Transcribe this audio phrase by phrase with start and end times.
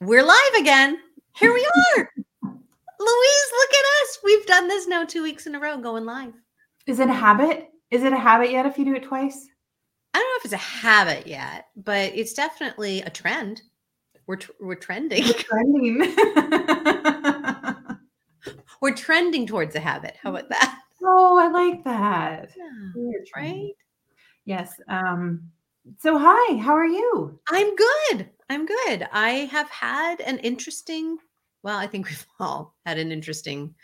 [0.00, 0.96] We're live again.
[1.34, 2.10] Here we are.
[2.42, 4.18] Louise, look at us.
[4.22, 6.34] We've done this now two weeks in a row going live.
[6.86, 7.66] Is it a habit?
[7.90, 9.48] Is it a habit yet if you do it twice?
[10.14, 13.60] I don't know if it's a habit yet, but it's definitely a trend.
[14.28, 15.24] We're, tr- we're trending.
[15.24, 16.14] We're trending.
[18.80, 20.16] we're trending towards a habit.
[20.22, 20.78] How about that?
[21.04, 22.50] oh, I like that.
[22.56, 23.72] Yeah, right?
[24.44, 24.74] Yes.
[24.88, 25.42] Um,
[25.96, 27.38] so hi, how are you?
[27.50, 28.30] I'm good.
[28.50, 29.06] I'm good.
[29.12, 31.18] I have had an interesting,
[31.62, 33.74] well, I think we've all had an interesting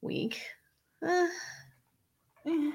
[0.00, 0.40] week.
[1.06, 1.26] Uh,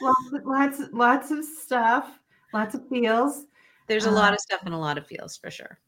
[0.00, 2.18] lots, lots, lots of stuff,
[2.52, 3.46] lots of feels
[3.88, 5.78] there's a lot Uh, of stuff and a lot of feels for sure.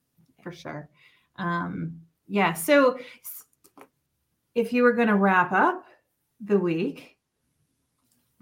[0.42, 0.88] for sure.
[1.36, 2.52] Um, yeah.
[2.52, 2.98] So
[4.54, 5.84] if you were going to wrap up
[6.40, 7.13] the week,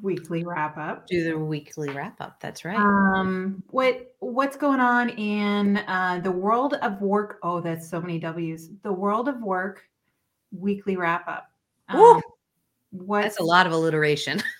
[0.03, 2.41] weekly wrap up, Do the weekly wrap up.
[2.41, 2.77] That's right.
[2.77, 7.39] um, what what's going on in uh, the world of work?
[7.43, 8.71] Oh, that's so many W's.
[8.83, 9.85] The world of work
[10.51, 11.49] weekly wrap up.
[11.95, 12.21] Woo!
[12.91, 14.43] what's That's a lot of alliteration.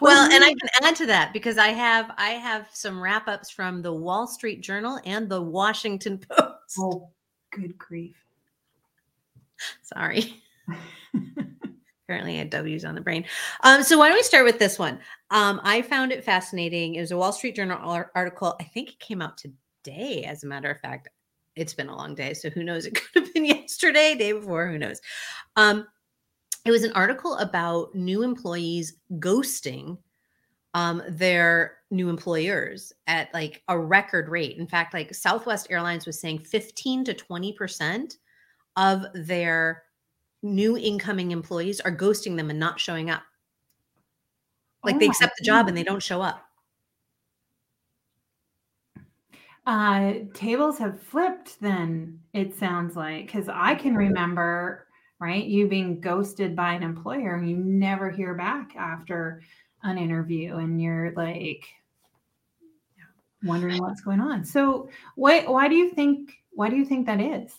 [0.00, 3.50] well, and I can add to that because I have I have some wrap ups
[3.50, 6.78] from the Wall Street Journal and the Washington Post.
[6.78, 7.10] Oh,
[7.50, 8.16] good grief.
[9.82, 10.42] Sorry.
[12.12, 13.24] Apparently, had W's on the brain.
[13.62, 14.98] Um, so why don't we start with this one?
[15.30, 16.96] Um, I found it fascinating.
[16.96, 18.54] It was a Wall Street Journal article.
[18.60, 21.08] I think it came out today, as a matter of fact.
[21.56, 22.84] It's been a long day, so who knows?
[22.92, 25.00] It could have been yesterday, day before, who knows?
[25.56, 25.86] Um,
[26.66, 29.96] it was an article about new employees ghosting
[30.74, 34.58] um, their new employers at like a record rate.
[34.58, 38.18] In fact, like Southwest Airlines was saying 15 to 20%
[38.76, 39.84] of their
[40.42, 43.22] new incoming employees are ghosting them and not showing up.
[44.84, 46.44] Like Oh they accept the job and they don't show up.
[49.64, 54.88] Uh, tables have flipped then, it sounds like, because I can remember,
[55.20, 59.40] right, you being ghosted by an employer and you never hear back after
[59.84, 61.64] an interview and you're like
[63.44, 64.44] wondering what's going on.
[64.44, 67.54] So why why do you think why do you think that is?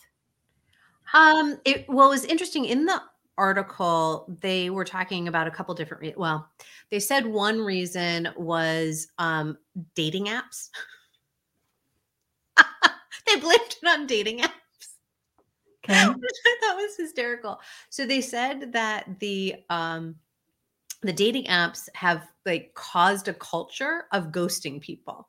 [1.13, 3.01] Um, it well, it was interesting in the
[3.37, 4.25] article.
[4.41, 6.01] They were talking about a couple different.
[6.01, 6.49] Re- well,
[6.91, 9.57] they said one reason was um,
[9.95, 10.69] dating apps.
[13.27, 14.49] they blamed it on dating apps.
[15.85, 16.01] Okay.
[16.01, 17.59] thought was hysterical.
[17.89, 20.15] So they said that the um
[21.01, 25.27] the dating apps have like caused a culture of ghosting people.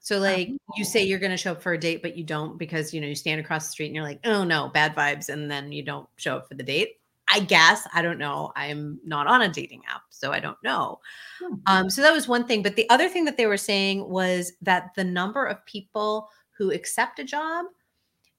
[0.00, 2.58] So like you say you're going to show up for a date but you don't
[2.58, 5.28] because you know you stand across the street and you're like, "Oh no, bad vibes,"
[5.28, 6.96] and then you don't show up for the date.
[7.32, 8.52] I guess I don't know.
[8.56, 11.00] I'm not on a dating app, so I don't know.
[11.40, 11.60] Hmm.
[11.66, 12.62] Um, so that was one thing.
[12.62, 16.28] But the other thing that they were saying was that the number of people
[16.58, 17.66] who accept a job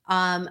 [0.07, 0.49] um,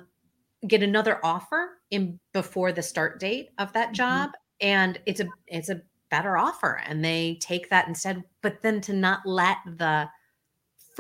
[0.69, 3.95] get another offer in before the start date of that Mhm.
[3.95, 8.25] job, and it's a it's a better offer, and they take that instead.
[8.43, 10.11] But then to not let the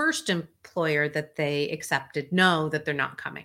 [0.00, 3.44] first employer that they accepted know that they're not coming.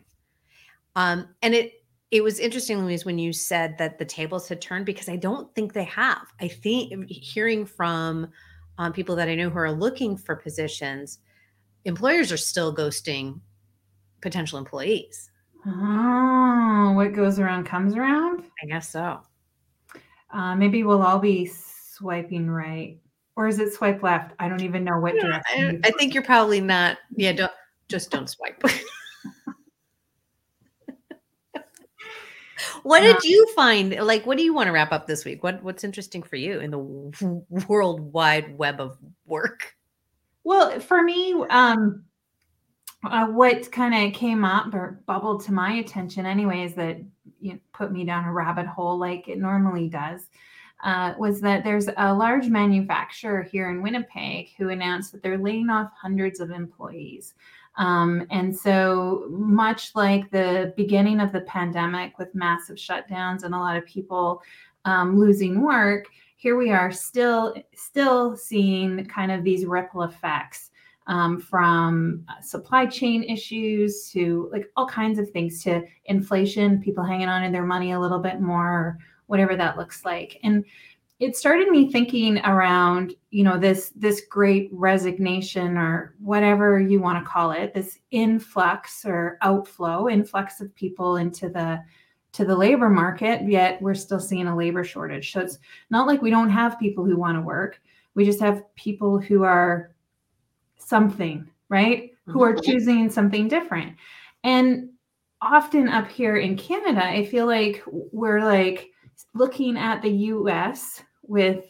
[0.96, 4.86] Um, and it it was interesting, Louise, when you said that the tables had turned
[4.86, 6.26] because I don't think they have.
[6.40, 8.30] I think hearing from
[8.78, 11.20] um, people that I know who are looking for positions,
[11.84, 13.42] employers are still ghosting
[14.22, 15.30] potential employees.
[15.66, 18.46] Oh, what goes around comes around.
[18.64, 19.20] I guess so.
[20.32, 22.98] Uh, maybe we'll all be swiping right,
[23.36, 24.34] or is it swipe left?
[24.40, 25.82] I don't even know what Yeah, direction.
[25.84, 26.98] I, I think you're probably not.
[27.16, 27.52] Yeah, don't
[27.88, 28.62] just don't swipe.
[32.84, 33.96] what did you find?
[33.96, 35.44] Like, what do you want to wrap up this week?
[35.44, 36.80] What What's interesting for you in the
[37.68, 39.76] world wide web of work?
[40.44, 42.04] Well, for me, um,
[43.04, 46.98] uh, what kind of came up or bubbled to my attention, anyway, is that
[47.42, 50.30] you know, put me down a rabbit hole like it normally does.
[50.86, 55.68] Uh, was that there's a large manufacturer here in Winnipeg who announced that they're laying
[55.68, 57.34] off hundreds of employees.
[57.78, 63.58] Um, and so, much like the beginning of the pandemic with massive shutdowns and a
[63.58, 64.44] lot of people
[64.86, 66.06] um, losing work,
[66.38, 70.70] here we are still still seeing kind of these ripple effects
[71.08, 77.04] um, from uh, supply chain issues to like all kinds of things to inflation, people
[77.04, 78.98] hanging on to their money a little bit more, or
[79.28, 80.40] whatever that looks like.
[80.44, 80.66] And
[81.20, 87.24] it started me thinking around, you know, this this great resignation or whatever you want
[87.24, 91.82] to call it, this influx or outflow, influx of people into the
[92.34, 95.32] to the labor market, yet we're still seeing a labor shortage.
[95.32, 95.58] So it's
[95.90, 97.80] not like we don't have people who want to work.
[98.14, 99.92] We just have people who are
[100.78, 102.12] something, right?
[102.28, 102.72] who are mm-hmm.
[102.72, 103.96] choosing something different.
[104.44, 104.90] And
[105.42, 108.92] often up here in Canada, I feel like we're like
[109.34, 111.66] looking at the US with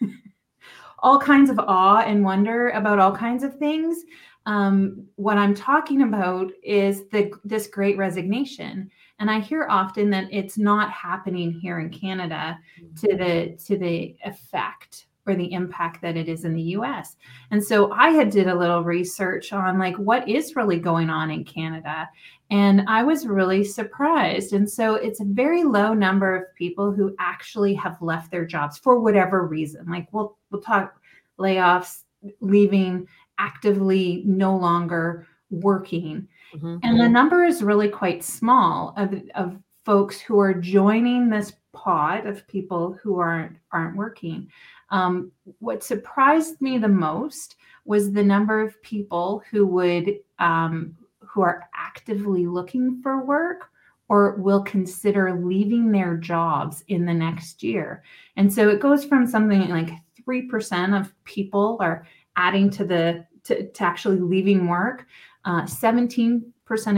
[1.00, 4.04] all kinds of awe and wonder about all kinds of things.
[4.46, 8.90] Um, what I'm talking about is the this great resignation.
[9.18, 12.58] And I hear often that it's not happening here in Canada
[13.00, 17.16] to the to the effect or the impact that it is in the US.
[17.50, 21.30] And so I had did a little research on like what is really going on
[21.30, 22.08] in Canada
[22.50, 24.52] and I was really surprised.
[24.54, 28.76] And so it's a very low number of people who actually have left their jobs
[28.76, 29.86] for whatever reason.
[29.88, 31.00] Like we'll we'll talk
[31.38, 32.02] layoffs,
[32.40, 33.06] leaving,
[33.38, 36.26] actively no longer working.
[36.54, 36.78] Mm-hmm.
[36.82, 42.26] And the number is really quite small of, of folks who are joining this pod
[42.26, 44.48] of people who aren't aren't working.
[44.90, 51.42] Um, what surprised me the most was the number of people who would um, who
[51.42, 53.70] are actively looking for work
[54.08, 58.02] or will consider leaving their jobs in the next year.
[58.36, 59.90] And so it goes from something like
[60.28, 62.04] 3% of people are
[62.36, 65.06] adding to the to, to actually leaving work.
[65.44, 66.42] Uh, 17%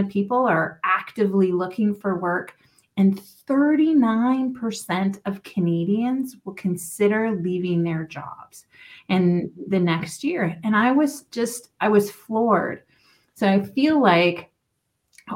[0.00, 2.56] of people are actively looking for work
[2.96, 8.66] and 39% of Canadians will consider leaving their jobs
[9.08, 10.58] in the next year.
[10.62, 12.82] And I was just, I was floored.
[13.34, 14.50] So I feel like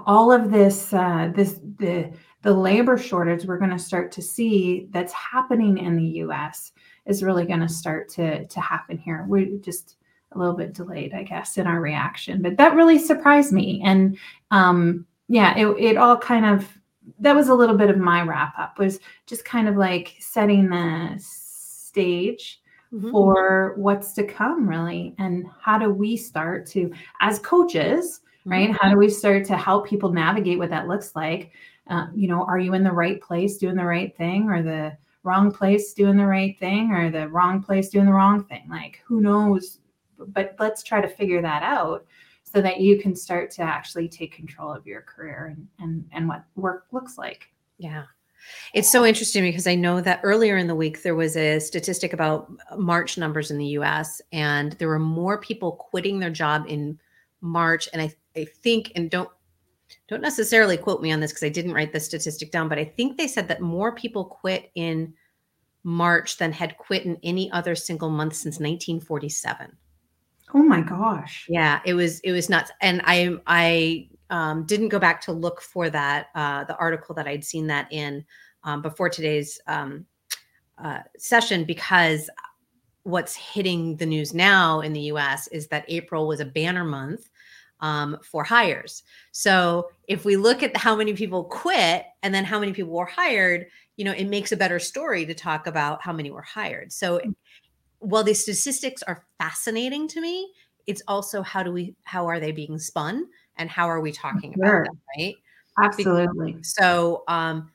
[0.07, 2.11] all of this, uh, this, the,
[2.43, 6.73] the labor shortage we're going to start to see that's happening in the US
[7.07, 9.25] is really going to start to, to happen here.
[9.29, 9.97] We're just,
[10.33, 13.83] a little bit delayed, I guess, in our reaction, but that really surprised me.
[13.85, 14.19] And
[14.51, 16.76] um, yeah, it, it all kind of
[17.19, 20.69] that was a little bit of my wrap up was just kind of like setting
[20.69, 22.61] the stage
[22.93, 23.11] mm-hmm.
[23.11, 25.15] for what's to come really.
[25.19, 28.77] And how do we start to as coaches right mm-hmm.
[28.81, 31.53] how do we start to help people navigate what that looks like?
[31.89, 34.49] Uh, you know are you in the right place doing the right thing?
[34.51, 36.91] Or the wrong place doing the right thing?
[36.91, 38.67] Or the wrong place doing the wrong thing?
[38.69, 39.79] Like who knows?
[40.19, 42.07] But let's try to figure that out
[42.57, 46.27] so that you can start to actually take control of your career and, and, and
[46.27, 47.51] what work looks like.
[47.77, 48.05] Yeah.
[48.73, 52.15] It's so interesting because I know that earlier in the week there was a statistic
[52.15, 56.99] about March numbers in the US and there were more people quitting their job in
[57.43, 59.29] March and I, I think and don't
[60.09, 62.87] don't necessarily quote me on this because I didn't write the statistic down but I
[62.87, 65.13] think they said that more people quit in
[65.85, 69.77] March than had quit in any other single month since 1947.
[70.55, 71.47] Oh my gosh.
[71.49, 72.71] Yeah, it was it was nuts.
[72.81, 77.27] And I I um, didn't go back to look for that uh, the article that
[77.27, 78.25] I'd seen that in
[78.65, 80.07] um, before today's um,
[80.79, 82.31] uh, session because
[83.03, 85.47] what's hitting the news now in the U.S.
[85.49, 87.29] is that April was a banner month
[87.81, 89.03] um, for hires.
[89.33, 93.07] So if we look at how many people quit and then how many people were
[93.07, 93.67] hired,
[93.97, 96.93] you know, it makes a better story to talk about how many were hired.
[96.93, 97.21] So
[98.07, 100.53] while the statistics are fascinating to me,
[100.87, 103.27] it's also how do we how are they being spun
[103.57, 104.83] and how are we talking sure.
[104.83, 105.35] about them, right?
[105.79, 106.53] Absolutely.
[106.53, 107.73] Because, so um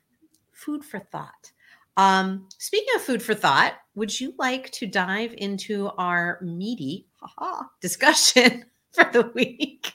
[0.54, 1.52] food for thought.
[1.98, 7.64] Um, speaking of food for thought, would you like to dive into our meaty haha,
[7.82, 8.64] discussion
[8.94, 9.94] for the week?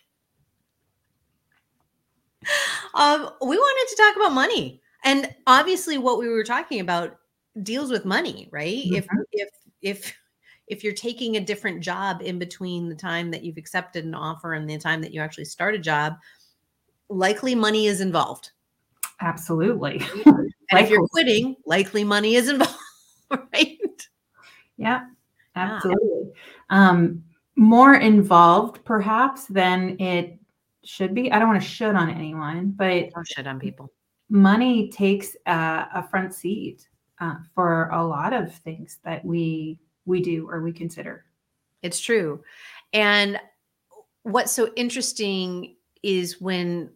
[2.95, 4.83] Um, we wanted to talk about money.
[5.03, 7.17] And obviously what we were talking about
[7.63, 8.85] deals with money, right?
[8.85, 8.95] Mm-hmm.
[8.95, 9.49] If if
[9.83, 10.17] if
[10.69, 14.55] if you're taking a different job in between the time that you've accepted an offer
[14.55, 16.15] and the time that you actually start a job,
[17.09, 18.51] likely money is involved.
[19.21, 20.03] Absolutely.
[20.27, 22.75] and if you're quitting, likely money is involved,
[23.53, 23.79] right?
[24.77, 25.07] Yeah,
[25.55, 26.33] absolutely.
[26.71, 26.89] Yeah.
[26.89, 27.25] Um,
[27.57, 30.39] more involved, perhaps, than it
[30.85, 31.33] should be.
[31.33, 33.93] I don't want to should on anyone, but don't should on people.
[34.29, 36.89] Money takes a front seat
[37.21, 41.25] uh, for a lot of things that we we do or we consider.
[41.83, 42.43] It's true.
[42.93, 43.39] And
[44.23, 46.91] what's so interesting is when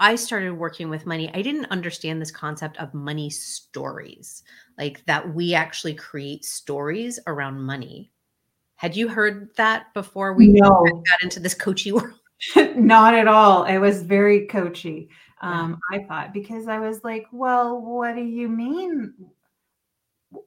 [0.00, 4.42] I started working with money, I didn't understand this concept of money stories,
[4.76, 8.10] like that we actually create stories around money.
[8.76, 10.84] Had you heard that before we no.
[10.84, 12.18] got into this coachy world?
[12.76, 13.64] Not at all.
[13.64, 15.08] It was very coachy.
[15.40, 15.98] Um, yeah.
[15.98, 19.14] I thought because I was like, well, what do you mean?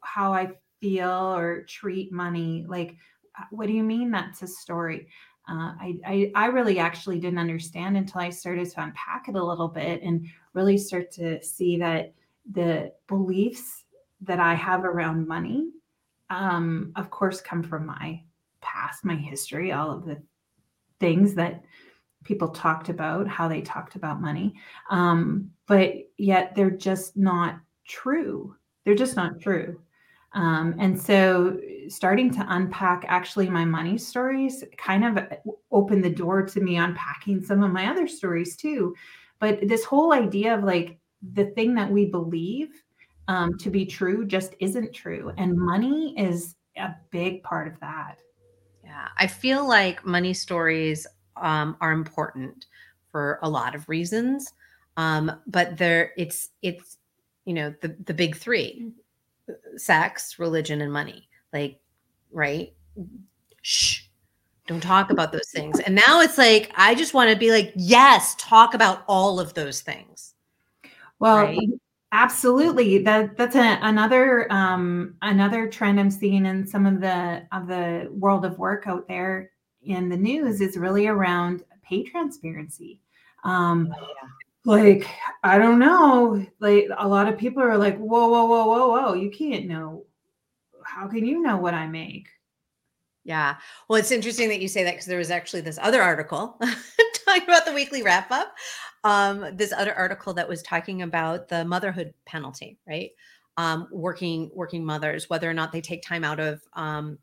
[0.03, 2.95] How I feel or treat money like
[3.39, 5.07] uh, what do you mean that's a story
[5.49, 9.43] uh, I, I, I really actually didn't understand until I started to unpack it a
[9.43, 12.13] little bit and really start to see that
[12.51, 13.85] the beliefs
[14.21, 15.69] that I have around money,
[16.29, 18.21] um, of course, come from my
[18.59, 20.21] past, my history, all of the
[20.99, 21.63] things that
[22.25, 24.53] people talked about, how they talked about money.
[24.89, 28.53] Um, but yet they're just not true.
[28.83, 29.79] They're just not true.
[30.33, 35.25] Um, and so starting to unpack actually my money stories kind of
[35.71, 38.95] opened the door to me unpacking some of my other stories too.
[39.39, 40.99] But this whole idea of like
[41.33, 42.69] the thing that we believe
[43.27, 45.31] um, to be true just isn't true.
[45.37, 48.19] And money is a big part of that.
[48.83, 49.07] Yeah.
[49.17, 52.65] I feel like money stories um, are important
[53.11, 54.53] for a lot of reasons.
[54.97, 56.97] Um, but there it's it's
[57.45, 58.91] you know the the big three
[59.75, 61.27] sex religion and money.
[61.53, 61.79] Like
[62.31, 62.73] right?
[63.61, 64.03] Shh.
[64.67, 65.79] Don't talk about those things.
[65.79, 69.53] And now it's like i just want to be like yes talk about all of
[69.53, 70.35] those things.
[71.19, 71.69] Well right?
[72.11, 72.99] absolutely.
[72.99, 78.09] That that's a, another um another trend i'm seeing in some of the of the
[78.11, 79.51] world of work out there
[79.83, 82.99] in the news is really around pay transparency.
[83.43, 84.29] Um oh, yeah
[84.65, 85.07] like
[85.43, 89.13] i don't know like a lot of people are like whoa whoa whoa whoa whoa
[89.13, 90.05] you can't know.
[90.83, 92.27] How can you know what i make?
[93.23, 93.57] Yeah.
[93.87, 96.59] Well it's interesting that you say that because there was actually this other article
[97.25, 98.53] talking about the weekly wrap up
[99.03, 103.11] um, this other article that was talking about the motherhood penalty right?
[103.57, 107.17] Um, working working mothers whether or not they take time out of um,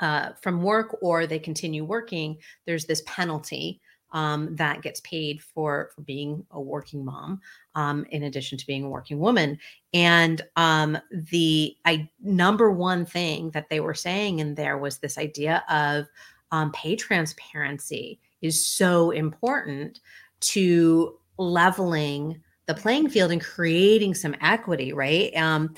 [0.00, 3.80] uh, from work or they continue working there's this penalty
[4.12, 7.40] um, that gets paid for for being a working mom,
[7.74, 9.58] um, in addition to being a working woman.
[9.94, 15.18] And um, the I number one thing that they were saying in there was this
[15.18, 16.06] idea of
[16.52, 20.00] um, pay transparency is so important
[20.40, 25.34] to leveling the playing field and creating some equity, right?
[25.36, 25.74] Um,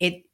[0.00, 0.24] it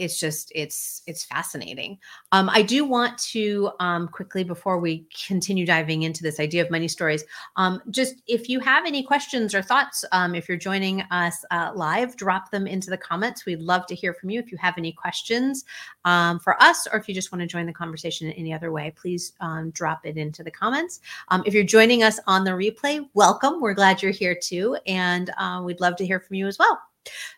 [0.00, 1.98] it's just it's it's fascinating.
[2.32, 6.70] Um, i do want to um, quickly before we continue diving into this idea of
[6.70, 7.22] money stories
[7.56, 11.70] um, just if you have any questions or thoughts um, if you're joining us uh,
[11.74, 13.44] live drop them into the comments.
[13.44, 14.40] We'd love to hear from you.
[14.40, 15.64] If you have any questions
[16.04, 18.72] um, for us or if you just want to join the conversation in any other
[18.72, 21.00] way please um, drop it into the comments.
[21.44, 23.60] If you're joining us on the replay welcome.
[23.60, 26.80] We're glad you're here too and uh, we'd love to hear from you as well.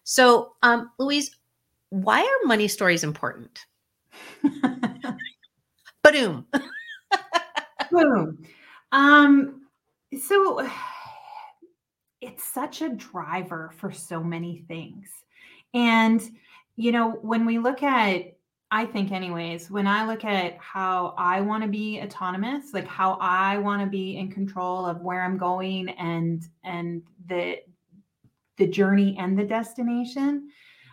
[0.04, 0.54] So
[0.98, 1.36] louise
[1.92, 3.66] why are money stories important?
[6.02, 6.46] Boom.
[7.90, 8.38] Boom.
[8.92, 9.66] Um,
[10.18, 10.66] so
[12.22, 15.10] it's such a driver for so many things.
[15.74, 16.22] And,
[16.76, 18.36] you know, when we look at,
[18.70, 23.18] I think, anyways, when I look at how I want to be autonomous, like how
[23.20, 27.58] I want to be in control of where I'm going and and the
[28.56, 30.48] the journey and the destination,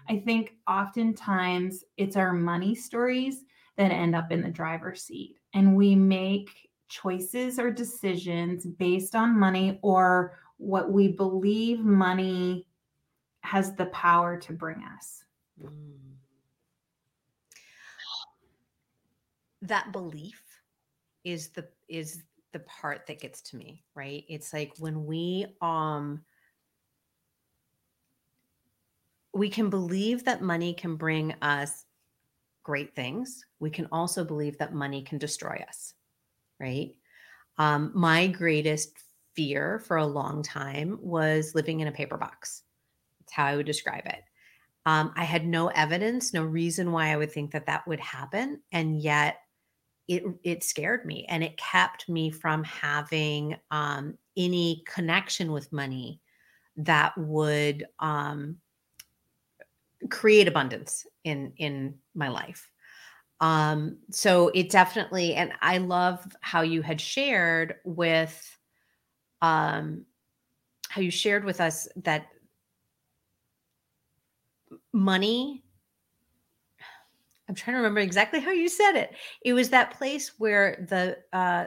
[0.10, 3.44] I think oftentimes it's our money stories
[3.78, 5.38] that end up in the driver's seat.
[5.54, 6.50] And we make
[6.90, 12.66] choices or decisions based on money or what we believe money
[13.42, 15.24] has the power to bring us.
[15.64, 15.96] Mm.
[19.62, 20.42] That belief
[21.24, 24.24] is the is the part that gets to me, right?
[24.28, 26.22] It's like when we um
[29.40, 31.86] we can believe that money can bring us
[32.64, 33.46] great things.
[33.62, 35.94] We can also believe that money can destroy us,
[36.60, 36.94] right?
[37.58, 38.98] Um, my greatest
[39.38, 42.64] fear for a long time was living in a paper box.
[43.22, 44.24] That's how I would describe it.
[44.86, 48.62] Um, I had no evidence, no reason why I would think that that would happen,
[48.74, 49.38] and yet
[50.10, 56.20] it it scared me, and it kept me from having um, any connection with money
[56.76, 58.58] that would um,
[60.10, 62.70] create abundance in in my life
[63.42, 68.58] um so it definitely and i love how you had shared with
[69.42, 70.06] um
[70.90, 72.28] how you shared with us that
[74.94, 75.64] money
[77.48, 81.18] i'm trying to remember exactly how you said it it was that place where the
[81.38, 81.66] uh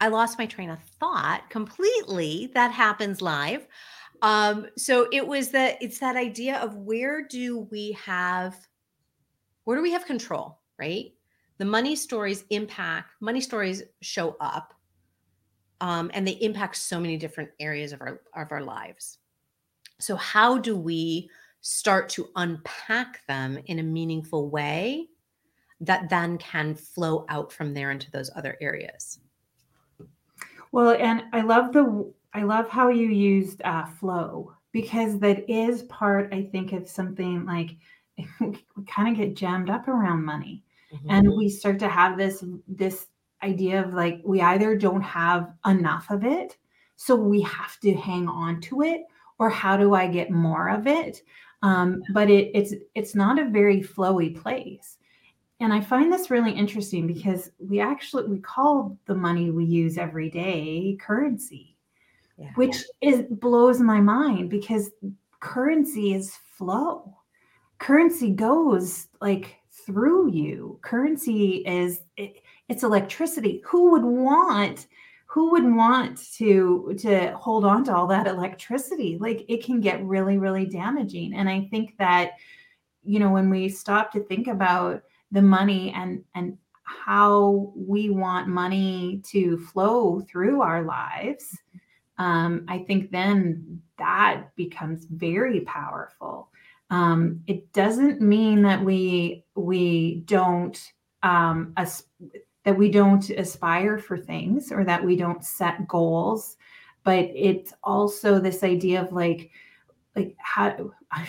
[0.00, 2.50] I lost my train of thought completely.
[2.54, 3.66] That happens live.
[4.26, 8.56] Um, so it was that it's that idea of where do we have
[9.62, 11.12] where do we have control, right?
[11.58, 14.74] The money stories impact, money stories show up
[15.80, 19.18] um, and they impact so many different areas of our of our lives.
[20.00, 21.30] So how do we
[21.60, 25.06] start to unpack them in a meaningful way
[25.80, 29.20] that then can flow out from there into those other areas?
[30.72, 35.84] Well, and I love the I love how you used uh, flow because that is
[35.84, 37.76] part, I think, of something like
[38.40, 40.62] we kind of get jammed up around money,
[40.92, 41.10] mm-hmm.
[41.10, 43.06] and we start to have this this
[43.42, 46.58] idea of like we either don't have enough of it,
[46.96, 49.04] so we have to hang on to it,
[49.38, 51.22] or how do I get more of it?
[51.62, 54.98] Um, but it, it's it's not a very flowy place.
[55.58, 59.96] And I find this really interesting because we actually we call the money we use
[59.96, 61.75] every day currency,
[62.38, 62.50] yeah.
[62.54, 64.90] which is blows my mind because
[65.40, 67.16] currency is flow.
[67.78, 70.78] Currency goes like through you.
[70.82, 73.62] Currency is it, it's electricity.
[73.66, 74.86] Who would want
[75.26, 79.18] who would want to to hold on to all that electricity?
[79.20, 81.34] Like it can get really really damaging.
[81.34, 82.32] And I think that
[83.04, 88.48] you know when we stop to think about the money and and how we want
[88.48, 91.56] money to flow through our lives
[92.18, 96.50] um, i think then that becomes very powerful
[96.88, 100.92] um, it doesn't mean that we we don't
[101.24, 102.04] um, as,
[102.64, 106.56] that we don't aspire for things or that we don't set goals
[107.02, 109.50] but it's also this idea of like
[110.14, 111.26] like how I,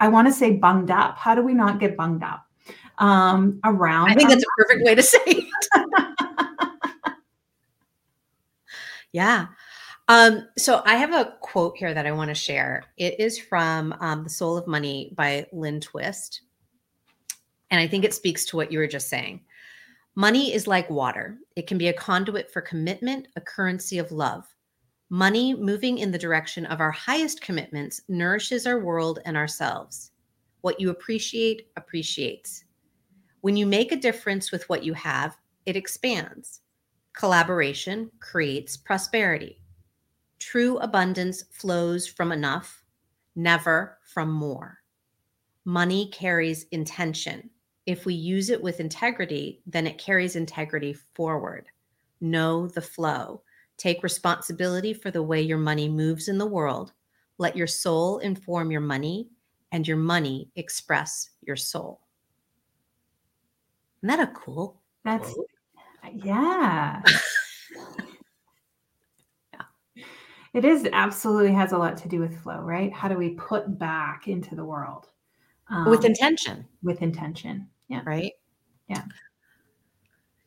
[0.00, 2.48] I want to say bunged up how do we not get bunged up
[2.98, 4.10] um, around.
[4.10, 5.44] I think that's a perfect way to say it.
[9.12, 9.46] yeah.
[10.08, 12.84] Um, so I have a quote here that I want to share.
[12.96, 16.42] It is from um, The Soul of Money by Lynne Twist.
[17.70, 19.42] And I think it speaks to what you were just saying.
[20.14, 21.36] Money is like water.
[21.56, 24.46] It can be a conduit for commitment, a currency of love.
[25.10, 30.12] Money moving in the direction of our highest commitments nourishes our world and ourselves.
[30.62, 32.64] What you appreciate appreciates.
[33.42, 35.36] When you make a difference with what you have,
[35.66, 36.62] it expands.
[37.12, 39.60] Collaboration creates prosperity.
[40.38, 42.84] True abundance flows from enough,
[43.34, 44.78] never from more.
[45.64, 47.50] Money carries intention.
[47.86, 51.66] If we use it with integrity, then it carries integrity forward.
[52.20, 53.42] Know the flow.
[53.76, 56.92] Take responsibility for the way your money moves in the world.
[57.38, 59.28] Let your soul inform your money,
[59.72, 62.00] and your money express your soul.
[64.02, 64.80] Isn't that a cool?
[65.04, 65.46] That's quote?
[66.14, 67.02] yeah.
[67.06, 67.18] yeah.
[70.58, 72.92] It is absolutely has a lot to do with flow, right?
[72.92, 75.06] How do we put back into the world?
[75.70, 76.66] Um, with intention.
[76.82, 77.68] With intention.
[77.86, 78.00] Yeah.
[78.04, 78.32] Right?
[78.88, 79.04] Yeah.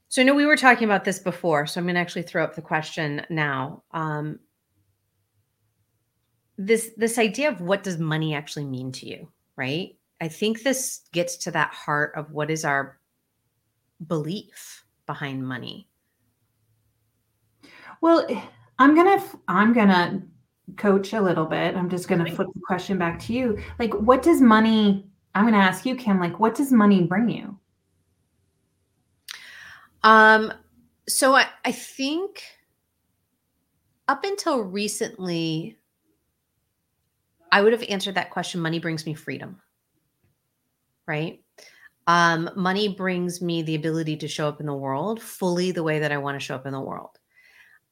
[0.10, 2.44] So I know we were talking about this before, so I'm going to actually throw
[2.44, 3.84] up the question now.
[3.92, 4.42] Um,
[6.58, 9.96] this this idea of what does money actually mean to you, right?
[10.20, 13.00] I think this gets to that heart of what is our
[14.06, 15.88] belief behind money?
[18.02, 18.28] Well,
[18.82, 20.24] I'm going to I'm to
[20.76, 21.76] coach a little bit.
[21.76, 23.60] I'm just going to flip the question back to you.
[23.78, 27.30] Like what does money I'm going to ask you Kim like what does money bring
[27.30, 27.60] you?
[30.02, 30.52] Um
[31.08, 32.42] so I I think
[34.08, 35.78] up until recently
[37.52, 39.62] I would have answered that question money brings me freedom.
[41.06, 41.44] Right?
[42.08, 46.00] Um, money brings me the ability to show up in the world fully the way
[46.00, 47.20] that I want to show up in the world.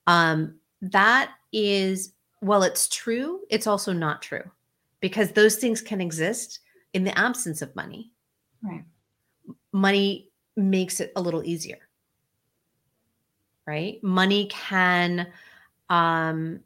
[0.08, 4.44] Um, that is, well, it's true, it's also not true
[5.00, 6.60] because those things can exist
[6.94, 8.12] in the absence of money.
[8.62, 8.84] Right.
[9.72, 11.80] Money makes it a little easier.
[13.66, 14.04] Right?
[14.04, 15.28] Money can
[15.90, 16.60] um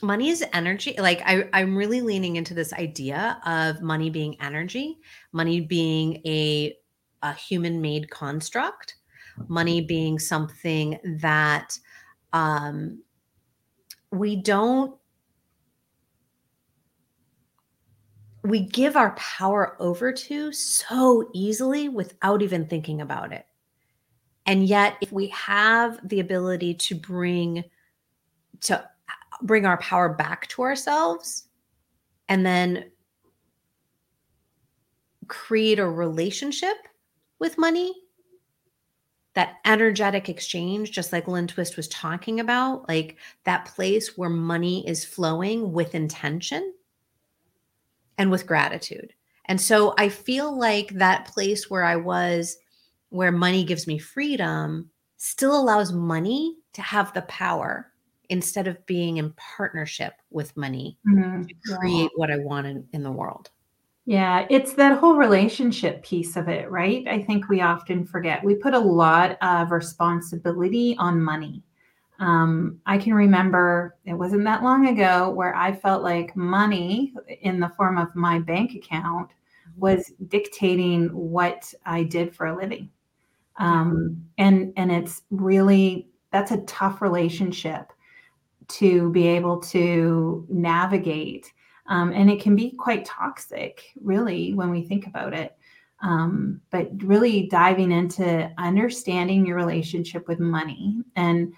[0.00, 4.98] money is energy like I, i'm really leaning into this idea of money being energy
[5.32, 6.76] money being a,
[7.22, 8.96] a human made construct
[9.48, 11.78] money being something that
[12.32, 13.02] um,
[14.10, 14.96] we don't
[18.44, 23.46] we give our power over to so easily without even thinking about it.
[24.46, 27.64] And yet if we have the ability to bring
[28.62, 28.84] to
[29.42, 31.46] bring our power back to ourselves
[32.28, 32.90] and then
[35.28, 36.76] create a relationship
[37.38, 37.94] with money
[39.34, 44.86] that energetic exchange just like lynne twist was talking about like that place where money
[44.86, 46.72] is flowing with intention
[48.18, 49.12] and with gratitude
[49.46, 52.58] and so i feel like that place where i was
[53.08, 57.92] where money gives me freedom still allows money to have the power
[58.32, 61.42] instead of being in partnership with money mm-hmm.
[61.42, 63.50] to create what I want in, in the world.
[64.04, 67.06] Yeah, it's that whole relationship piece of it, right?
[67.06, 68.42] I think we often forget.
[68.42, 71.62] We put a lot of responsibility on money.
[72.18, 77.60] Um, I can remember it wasn't that long ago where I felt like money in
[77.60, 79.30] the form of my bank account
[79.76, 82.90] was dictating what I did for a living.
[83.58, 87.92] Um, and and it's really that's a tough relationship
[88.68, 91.52] to be able to navigate.
[91.92, 95.54] Um, and it can be quite toxic, really, when we think about it.
[96.00, 100.96] Um, but really diving into understanding your relationship with money.
[101.16, 101.52] And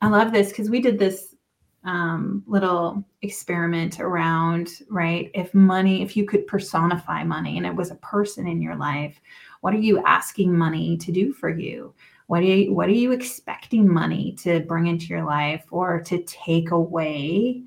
[0.00, 1.34] I love this because we did this
[1.82, 5.28] um, little experiment around, right?
[5.34, 9.20] If money, if you could personify money and it was a person in your life,
[9.60, 11.92] what are you asking money to do for you?
[12.28, 16.22] What are you, what are you expecting money to bring into your life or to
[16.22, 17.64] take away?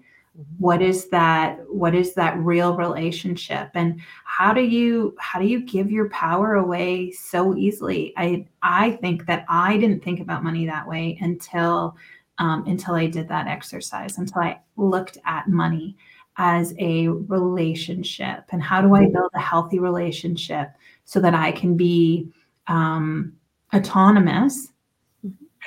[0.58, 1.60] What is that?
[1.69, 3.69] What is that real relationship?
[3.76, 8.13] And how do you how do you give your power away so easily?
[8.17, 11.96] I I think that I didn't think about money that way until
[12.39, 15.98] um, until I did that exercise, until I looked at money
[16.38, 20.69] as a relationship and how do I build a healthy relationship
[21.06, 22.28] so that I can be
[22.67, 23.34] um,
[23.74, 24.72] autonomous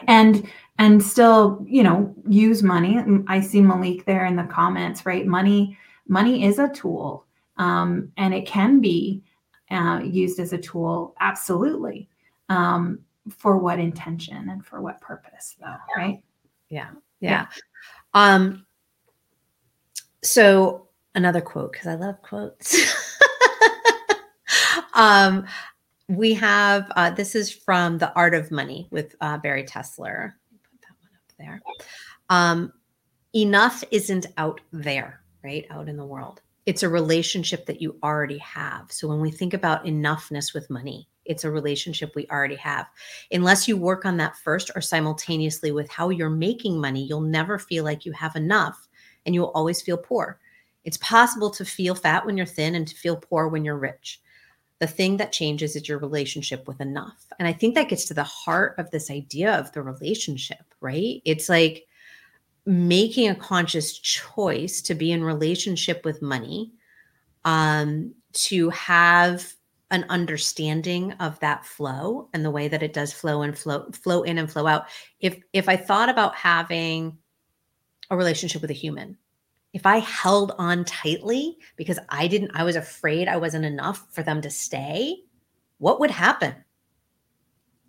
[0.06, 0.46] and
[0.78, 2.98] and still you know use money.
[3.28, 5.26] I see malik there in the comments right?
[5.26, 5.78] Money
[6.08, 9.22] money is a tool um, and it can be
[9.70, 12.08] uh, used as a tool absolutely
[12.48, 16.22] um, for what intention and for what purpose though right?
[16.68, 16.90] Yeah.
[17.20, 17.46] Yeah,
[18.14, 18.32] yeah.
[18.36, 18.66] um
[20.22, 22.76] so another quote because i love quotes.
[24.96, 25.44] Um
[26.08, 30.32] we have uh, this is from the art of money with uh, Bari Tessler.
[30.70, 31.60] Put that one up there.
[32.30, 32.72] Um,
[33.34, 35.66] enough isn't out there right?
[35.70, 36.42] Out in the world.
[36.66, 38.90] It's a relationship that you already have.
[38.90, 42.86] So when we think about enoughness with money it's a relationship we already have.
[43.32, 47.58] Unless you work on that first or simultaneously with how you're making money you'll never
[47.58, 48.86] feel like you have enough
[49.24, 50.38] and you'll always feel poor.
[50.84, 54.20] It's possible to feel fat when you're thin and to feel poor when you're rich
[54.78, 57.26] the thing that changes is your relationship with enough.
[57.38, 61.22] And I think that gets to the heart of this idea of the relationship, right?
[61.24, 61.86] It's like
[62.66, 66.72] making a conscious choice to be in relationship with money,
[67.44, 69.54] um, to have
[69.90, 74.22] an understanding of that flow and the way that it does flow and flow flow
[74.22, 74.86] in and flow out.
[75.20, 77.16] If if I thought about having
[78.10, 79.16] a relationship with a human,
[79.76, 84.22] if I held on tightly because I didn't, I was afraid I wasn't enough for
[84.22, 85.24] them to stay,
[85.76, 86.54] what would happen?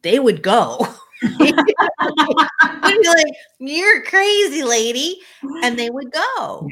[0.02, 0.80] They would go.
[1.22, 5.22] would be like, You're crazy, lady.
[5.64, 6.68] And they would go.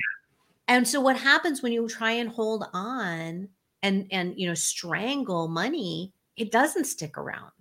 [0.67, 3.47] And so what happens when you try and hold on
[3.83, 7.51] and and you know strangle money, it doesn't stick around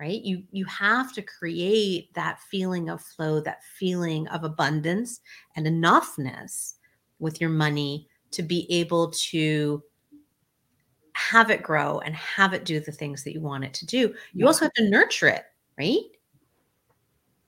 [0.00, 0.22] right?
[0.22, 5.20] You you have to create that feeling of flow that feeling of abundance
[5.56, 6.74] and enoughness
[7.18, 9.82] with your money to be able to
[11.12, 14.12] have it grow and have it do the things that you want it to do.
[14.32, 15.44] You also have to nurture it
[15.78, 16.02] right?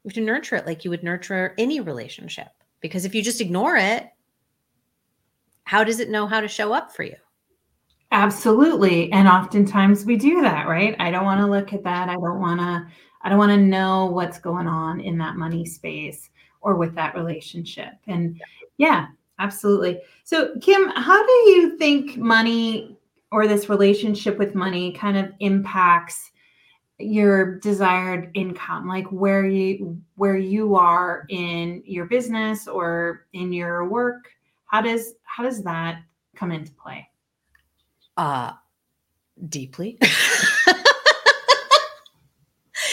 [0.05, 2.49] You have to nurture it like you would nurture any relationship
[2.81, 4.09] because if you just ignore it
[5.65, 7.17] how does it know how to show up for you
[8.13, 9.11] Absolutely.
[9.13, 10.95] And oftentimes we do that, right?
[10.99, 12.09] I don't want to look at that.
[12.09, 12.87] I don't want to
[13.23, 17.17] I don't want to know what's going on in that money space or with that
[17.17, 17.95] relationship.
[18.07, 18.41] And
[18.77, 19.09] yeah,
[19.41, 20.01] absolutely.
[20.23, 22.97] So Kim, how do you think money
[23.33, 26.31] or this relationship with money kind of impacts
[26.99, 33.87] your desired income like where you where you are in your business or in your
[33.87, 34.31] work
[34.65, 36.01] how does how does that
[36.35, 37.07] come into play
[38.17, 38.53] uh,
[39.49, 39.99] deeply.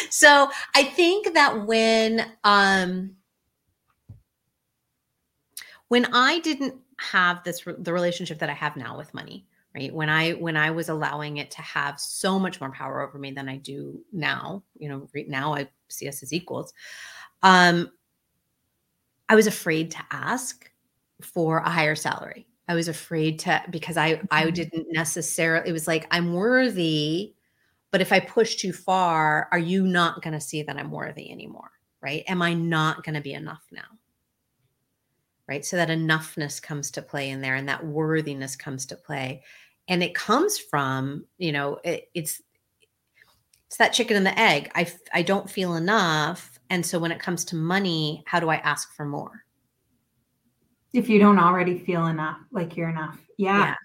[0.09, 3.15] so I think that when um,
[5.87, 9.93] when I didn't have this the relationship that I have now with money, right?
[9.93, 13.31] When I when I was allowing it to have so much more power over me
[13.31, 16.73] than I do now, you know, right now I see us as equals.
[17.41, 17.91] Um,
[19.29, 20.69] I was afraid to ask
[21.21, 22.47] for a higher salary.
[22.67, 24.53] I was afraid to because I I mm-hmm.
[24.53, 27.33] didn't necessarily it was like I'm worthy
[27.91, 31.31] but if I push too far are you not going to see that I'm worthy
[31.31, 31.71] anymore
[32.03, 32.23] right?
[32.27, 33.81] Am I not going to be enough now?
[35.47, 35.65] Right?
[35.65, 39.43] So that enoughness comes to play in there and that worthiness comes to play.
[39.87, 42.41] And it comes from you know it, it's
[43.67, 44.71] it's that chicken and the egg.
[44.75, 46.59] I I don't feel enough.
[46.69, 49.45] And so when it comes to money how do I ask for more
[50.93, 53.19] if you don't already feel enough, like you're enough.
[53.37, 53.75] Yeah, yeah.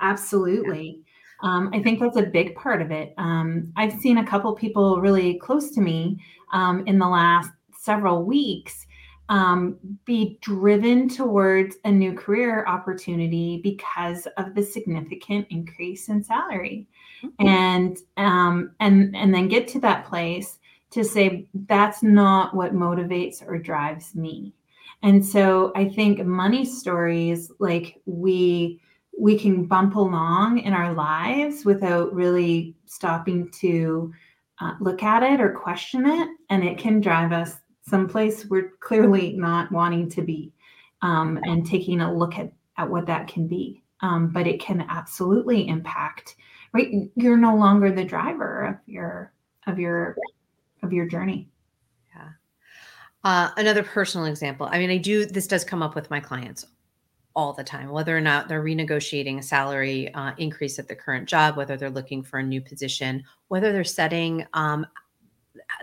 [0.00, 1.00] absolutely.
[1.42, 1.48] Yeah.
[1.48, 3.14] Um, I think that's a big part of it.
[3.18, 6.18] Um, I've seen a couple people really close to me
[6.52, 8.86] um, in the last several weeks
[9.28, 16.86] um, be driven towards a new career opportunity because of the significant increase in salary
[17.22, 17.46] mm-hmm.
[17.46, 20.58] and um, and and then get to that place
[20.90, 24.52] to say that's not what motivates or drives me
[25.02, 28.80] and so i think money stories like we
[29.18, 34.12] we can bump along in our lives without really stopping to
[34.60, 39.32] uh, look at it or question it and it can drive us someplace we're clearly
[39.32, 40.52] not wanting to be
[41.02, 43.82] um, and taking a look at, at what that can be.
[44.00, 46.36] Um, but it can absolutely impact,
[46.72, 46.88] right?
[47.14, 49.32] You're no longer the driver of your
[49.66, 50.16] of your
[50.82, 51.48] of your journey.
[53.26, 54.68] Uh, another personal example.
[54.70, 56.64] I mean, I do this does come up with my clients
[57.34, 61.28] all the time, whether or not they're renegotiating a salary uh, increase at the current
[61.28, 64.86] job, whether they're looking for a new position, whether they're setting um,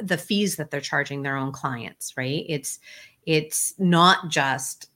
[0.01, 2.45] the fees that they're charging their own clients, right?
[2.47, 2.79] It's
[3.25, 4.91] it's not just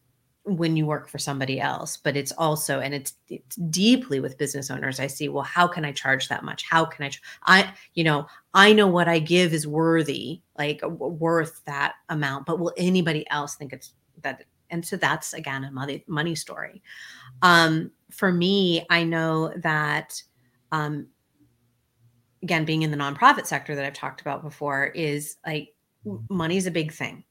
[0.48, 4.72] when you work for somebody else but it's also and it's it's deeply with business
[4.72, 6.64] owners i see well how can i charge that much?
[6.70, 7.12] How can i
[7.46, 12.60] i you know i know what i give is worthy like worth that amount but
[12.60, 16.82] will anybody else think it's that and so that's again a money money story.
[17.42, 20.22] Um for me i know that
[20.72, 21.08] um
[22.42, 25.74] again being in the nonprofit sector that i've talked about before is like
[26.30, 27.24] money is a big thing.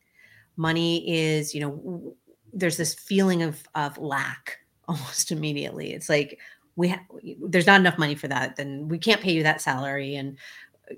[0.56, 2.16] Money is you know
[2.56, 5.92] there's this feeling of of lack almost immediately.
[5.92, 6.38] It's like
[6.76, 7.04] we ha-
[7.40, 10.36] there's not enough money for that then we can't pay you that salary and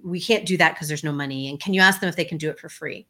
[0.02, 2.24] we can't do that because there's no money and can you ask them if they
[2.24, 3.06] can do it for free?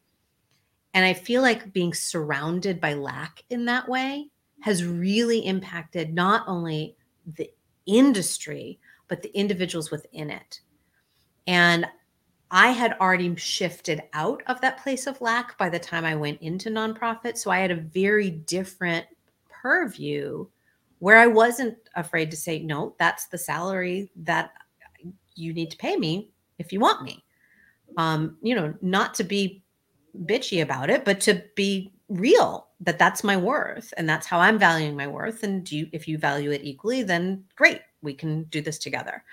[0.93, 4.29] And i feel like being surrounded by lack in that way
[4.61, 6.95] has really impacted not only
[7.35, 7.49] the
[7.85, 10.61] industry but the individuals within it.
[11.47, 11.85] And
[12.51, 16.41] I had already shifted out of that place of lack by the time I went
[16.41, 17.37] into nonprofit.
[17.37, 19.05] So I had a very different
[19.49, 20.47] purview
[20.97, 24.51] where I wasn't afraid to say, no, that's the salary that
[25.35, 27.23] you need to pay me if you want me.
[27.97, 29.63] Um, you know, not to be
[30.25, 34.57] bitchy about it, but to be real that that's my worth and that's how I'm
[34.57, 35.43] valuing my worth.
[35.43, 39.23] And you, if you value it equally, then great, we can do this together.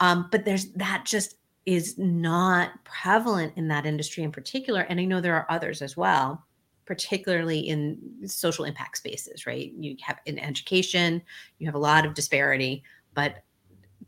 [0.00, 4.80] Um, but there's that just is not prevalent in that industry in particular.
[4.82, 6.44] And I know there are others as well,
[6.86, 9.72] particularly in social impact spaces, right?
[9.76, 11.22] You have in education,
[11.58, 12.82] you have a lot of disparity,
[13.14, 13.44] but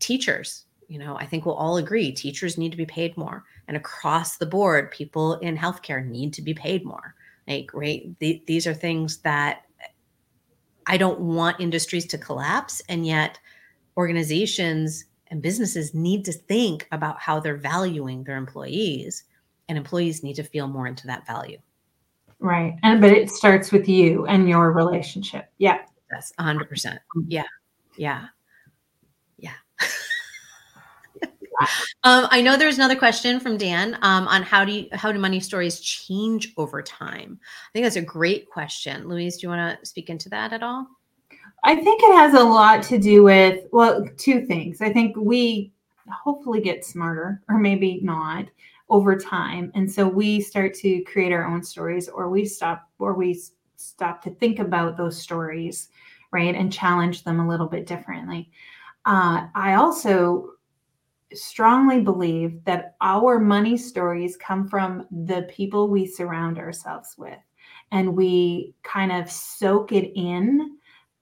[0.00, 3.44] teachers, you know, I think we'll all agree teachers need to be paid more.
[3.68, 7.14] And across the board, people in healthcare need to be paid more.
[7.46, 8.18] Like, right?
[8.18, 9.62] The, these are things that
[10.86, 12.82] I don't want industries to collapse.
[12.88, 13.38] And yet,
[13.96, 15.04] organizations
[15.34, 19.24] and businesses need to think about how they're valuing their employees
[19.68, 21.58] and employees need to feel more into that value
[22.38, 27.20] right and but it starts with you and your relationship yeah that's 100% mm-hmm.
[27.26, 27.42] yeah
[27.96, 28.26] yeah
[29.38, 29.50] yeah
[32.04, 35.18] um, I know there's another question from Dan um, on how do you, how do
[35.18, 37.40] money stories change over time?
[37.42, 39.08] I think that's a great question.
[39.08, 40.86] Louise, do you want to speak into that at all?
[41.66, 44.82] I think it has a lot to do with, well, two things.
[44.82, 45.72] I think we
[46.12, 48.44] hopefully get smarter, or maybe not,
[48.90, 49.72] over time.
[49.74, 53.40] And so we start to create our own stories, or we stop, or we
[53.76, 55.88] stop to think about those stories,
[56.32, 56.54] right?
[56.54, 58.50] And challenge them a little bit differently.
[59.06, 60.50] Uh, I also
[61.32, 67.38] strongly believe that our money stories come from the people we surround ourselves with.
[67.90, 70.73] And we kind of soak it in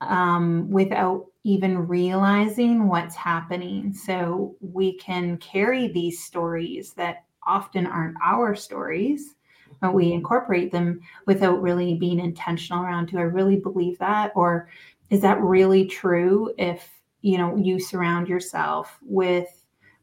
[0.08, 3.92] um, without even realizing what's happening.
[3.92, 9.34] So we can carry these stories that often aren't our stories,
[9.80, 14.32] but we incorporate them without really being intentional around do I really believe that?
[14.36, 14.68] Or
[15.10, 16.88] is that really true if
[17.22, 19.48] you know you surround yourself with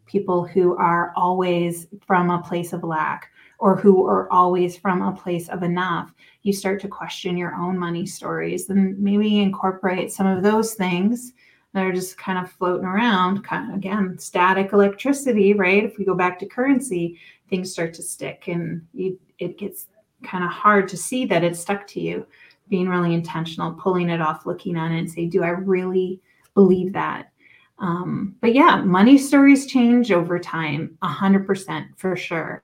[0.06, 3.30] people who are always from a place of lack
[3.60, 7.78] or who are always from a place of enough, you start to question your own
[7.78, 11.34] money stories and maybe incorporate some of those things
[11.74, 13.44] that are just kind of floating around.
[13.44, 15.84] Kind of, again, static electricity, right?
[15.84, 17.20] If we go back to currency,
[17.50, 19.88] things start to stick and you, it gets
[20.24, 22.26] kind of hard to see that it's stuck to you.
[22.70, 26.22] Being really intentional, pulling it off, looking at it and say, do I really
[26.54, 27.32] believe that?
[27.80, 32.62] Um, but yeah, money stories change over time, 100% for sure.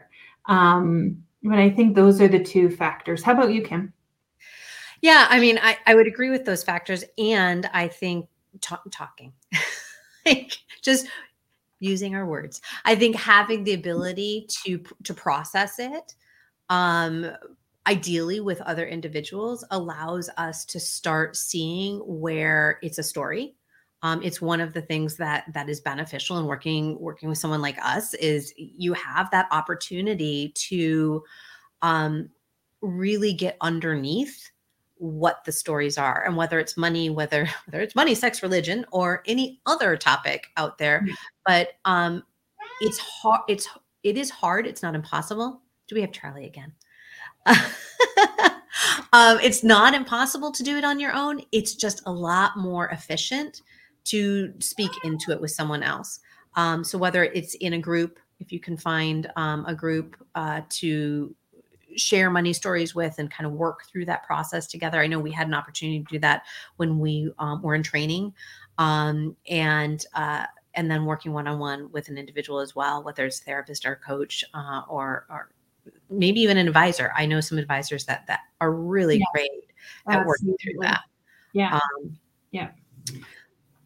[0.47, 3.23] Um, but I think those are the two factors.
[3.23, 3.93] How about you, Kim?
[5.01, 7.03] Yeah, I mean, I, I would agree with those factors.
[7.17, 8.27] And I think
[8.61, 9.33] talking,
[10.25, 11.07] like just
[11.79, 16.15] using our words, I think having the ability to to process it
[16.69, 17.29] um,
[17.87, 23.54] ideally with other individuals allows us to start seeing where it's a story
[24.05, 27.61] um, it's one of the things that that is beneficial in working working with someone
[27.61, 31.23] like us is you have that opportunity to
[31.81, 32.29] um,
[32.81, 34.51] really get underneath
[34.97, 39.23] what the stories are and whether it's money whether whether it's money sex religion or
[39.25, 41.01] any other topic out there.
[41.01, 41.13] Mm.
[41.43, 42.23] but um
[42.81, 43.67] it's hard it's
[44.03, 45.61] it is hard it's not impossible.
[45.87, 46.73] Do we have charlie again?
[49.13, 51.41] Um it's not impossible to do it on your own.
[51.53, 53.61] It's just a lot more efficient
[54.05, 56.19] to speak into it with someone else
[56.55, 60.61] um so whether it's in a group if you can find um, a group uh,
[60.69, 61.33] to
[61.95, 64.99] share money stories with and kind of work through that process together.
[64.99, 66.43] I know we had an opportunity to do that
[66.75, 68.33] when we um, were in training,
[68.77, 73.25] um, and uh, and then working one on one with an individual as well, whether
[73.25, 75.51] it's therapist or coach uh, or or
[76.09, 77.13] maybe even an advisor.
[77.15, 79.25] I know some advisors that that are really Yeah.
[79.33, 79.51] great
[80.09, 81.01] at working through that.
[81.53, 81.75] Yeah.
[81.75, 82.17] Um,
[82.51, 82.71] Yeah.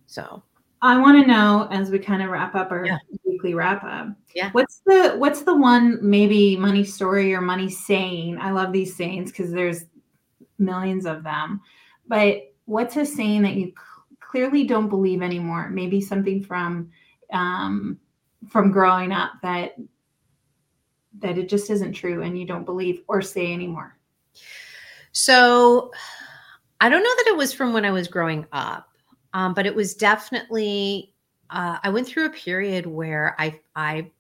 [0.10, 0.42] So
[0.82, 2.98] I want to know as we kind of wrap up our Yeah.
[3.24, 4.08] weekly wrap up.
[4.34, 4.50] Yeah.
[4.54, 8.40] What's the what's the one maybe money story or money saying?
[8.40, 9.86] I love these sayings because there's
[10.58, 11.62] millions of them.
[12.08, 15.70] But what's a saying that you c- clearly don't believe anymore?
[15.70, 16.90] Maybe something from
[17.32, 18.00] um,
[18.48, 19.76] from growing up that
[21.20, 23.96] that it just isn't true and you don't believe or say anymore.
[25.12, 25.92] So
[26.82, 28.89] I don't know that it was from when I was growing up,
[29.34, 31.14] um, but it was definitely.
[31.50, 34.12] Uh, I went through a period where I I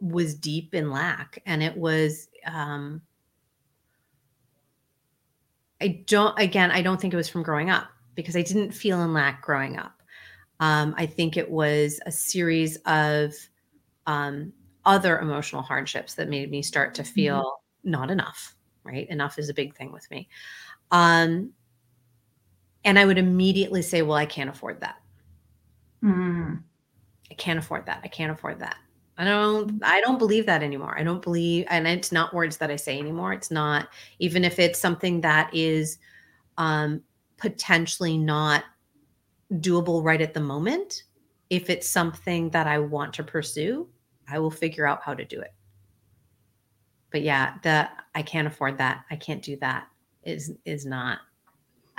[0.00, 2.28] was deep in lack, and it was.
[2.46, 3.02] Um,
[5.80, 6.38] I don't.
[6.38, 9.42] Again, I don't think it was from growing up because I didn't feel in lack
[9.42, 10.02] growing up.
[10.60, 13.34] Um, I think it was a series of
[14.06, 14.52] um,
[14.84, 18.54] other emotional hardships that made me start to feel not enough.
[18.82, 20.28] Right, enough is a big thing with me.
[20.90, 21.52] Um,
[22.84, 24.96] and I would immediately say, well, I can't afford that.
[26.02, 26.62] Mm.
[27.30, 28.00] I can't afford that.
[28.02, 28.76] I can't afford that.
[29.18, 30.98] I don't I don't believe that anymore.
[30.98, 33.34] I don't believe and it's not words that I say anymore.
[33.34, 33.88] It's not
[34.18, 35.98] even if it's something that is
[36.56, 37.02] um
[37.36, 38.64] potentially not
[39.54, 41.04] doable right at the moment.
[41.50, 43.88] If it's something that I want to pursue,
[44.26, 45.52] I will figure out how to do it.
[47.10, 49.04] But yeah, the I can't afford that.
[49.10, 49.86] I can't do that
[50.22, 51.18] is is not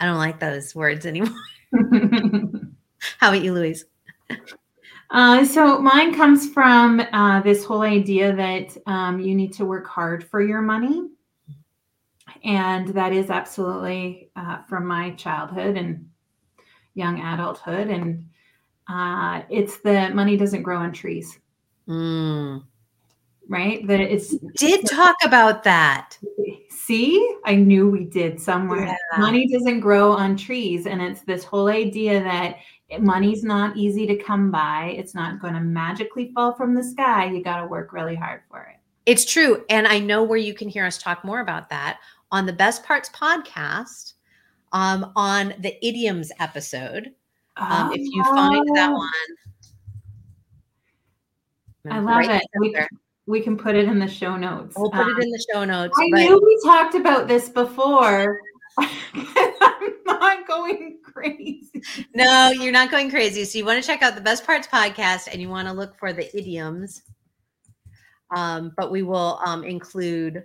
[0.01, 1.29] I don't like those words anymore.
[3.19, 3.85] How about you, Louise?
[5.11, 9.85] Uh, so mine comes from uh, this whole idea that um, you need to work
[9.85, 11.07] hard for your money,
[12.43, 16.09] and that is absolutely uh, from my childhood and
[16.95, 18.25] young adulthood, and
[18.89, 21.37] uh, it's the money doesn't grow on trees,
[21.87, 22.63] Mm.
[23.47, 23.85] right?
[23.85, 26.17] That it's Did talk about that.
[26.71, 28.85] see, I knew we did somewhere.
[28.85, 29.19] Yeah.
[29.19, 32.57] Money doesn't grow on trees, and it's this whole idea that
[32.99, 34.95] money's not easy to come by.
[34.97, 37.25] It's not going to magically fall from the sky.
[37.31, 38.77] You got to work really hard for it.
[39.05, 39.63] It's true.
[39.69, 41.99] And I know where you can hear us talk more about that
[42.31, 44.13] on the Best Parts podcast
[44.71, 47.11] um, on the idioms episode.
[47.57, 49.09] Um, if you find that one,
[51.89, 52.47] I love Right it.
[52.59, 52.75] We.
[53.27, 54.75] We can put it in the show notes.
[54.77, 55.95] We'll put Um, it in the show notes.
[55.99, 58.39] I but knew we talked about this before.
[58.77, 61.81] I'm not going crazy.
[62.15, 63.43] no, you're not going crazy.
[63.45, 65.97] So you want to check out the Best Parts podcast and you want to look
[65.97, 67.03] for the idioms.
[68.35, 70.43] Um, but we will um, include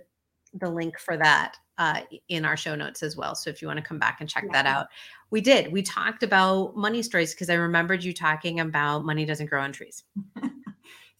[0.53, 3.33] the link for that uh, in our show notes as well.
[3.35, 4.87] So if you want to come back and check that out,
[5.29, 5.71] we did.
[5.71, 9.71] We talked about money stories because I remembered you talking about money doesn't grow on
[9.71, 10.03] trees.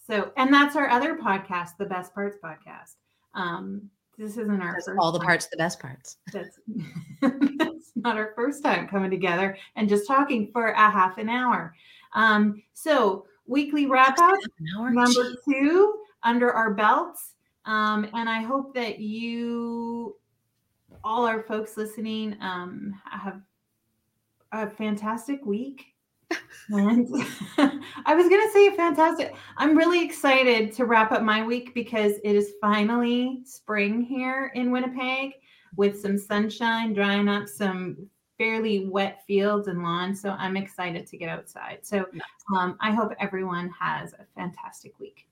[0.08, 2.96] So, and that's our other podcast, the Best Parts podcast.
[3.34, 6.18] Um, this isn't our first all the parts, the best parts.
[6.32, 6.60] That's,
[7.22, 11.76] that's not our first time coming together and just talking for a half an hour.
[12.14, 14.36] Um, so, weekly wrap up.
[14.60, 17.34] Number two under our belts.
[17.66, 20.16] Um, and I hope that you,
[21.04, 23.42] all our folks listening, um, have
[24.54, 25.86] a fantastic week.
[26.70, 27.08] And
[28.06, 29.36] I was going to say fantastic.
[29.58, 34.72] I'm really excited to wrap up my week because it is finally spring here in
[34.72, 35.34] Winnipeg
[35.76, 40.22] with some sunshine, drying up some fairly wet fields and lawns.
[40.22, 41.80] So I'm excited to get outside.
[41.84, 42.06] So
[42.56, 45.28] um, I hope everyone has a fantastic week.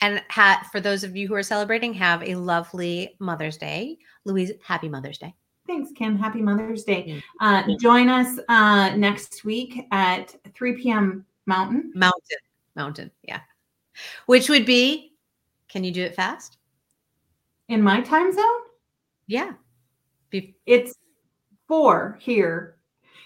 [0.00, 3.98] And ha- for those of you who are celebrating, have a lovely Mother's Day.
[4.24, 5.34] Louise, happy Mother's Day.
[5.66, 6.16] Thanks, Kim.
[6.18, 7.22] Happy Mother's Day.
[7.40, 11.24] Uh, join us uh, next week at 3 p.m.
[11.46, 11.90] Mountain.
[11.94, 12.38] Mountain.
[12.76, 13.10] Mountain.
[13.22, 13.40] Yeah.
[14.26, 15.14] Which would be,
[15.68, 16.58] can you do it fast?
[17.68, 18.44] In my time zone?
[19.26, 19.52] Yeah.
[20.30, 20.94] Be- It's
[21.66, 22.76] four here.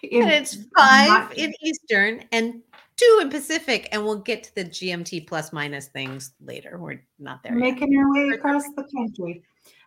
[0.02, 2.62] in- and it's five in Eastern and
[2.96, 6.78] two in Pacific, and we'll get to the GMT plus minus things later.
[6.78, 7.60] We're not there yet.
[7.60, 9.42] making our way across the country.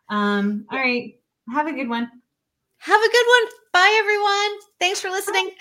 [0.09, 1.17] Um, all right.
[1.53, 2.09] Have a good one.
[2.81, 3.51] Have a good one.
[3.73, 4.59] Bye, everyone.
[4.79, 5.51] Thanks for listening.